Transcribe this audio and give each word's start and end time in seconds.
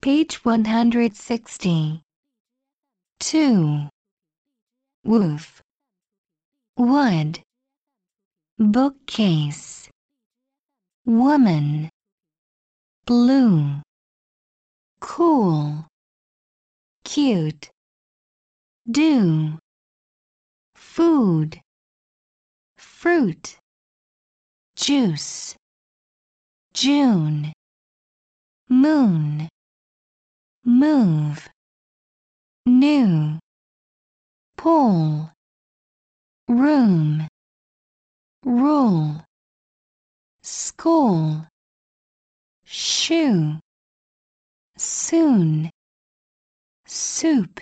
Page 0.00 0.44
160. 0.44 2.02
2. 3.18 3.88
Woof. 5.02 5.62
Wood. 6.76 7.42
Bookcase. 8.58 9.90
Woman. 11.04 11.90
Blue. 13.06 13.82
Cool. 15.00 15.84
Cute. 17.02 17.68
Do. 18.88 19.58
Food. 20.76 21.60
Fruit. 22.76 23.58
Juice. 24.76 25.56
June. 26.72 27.52
Moon 28.68 29.48
move 30.68 31.48
new 32.66 33.38
pull 34.58 35.30
room 36.46 37.26
rule 38.44 39.24
school 40.42 41.46
shoe 42.66 43.58
soon 44.76 45.70
soup 46.86 47.60